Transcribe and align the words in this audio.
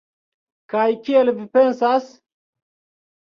Kaj 0.73 0.85
kiel 1.09 1.31
vi 1.41 1.45
pensas? 1.57 2.09